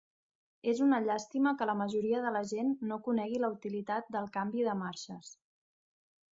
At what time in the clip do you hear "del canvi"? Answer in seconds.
4.19-4.69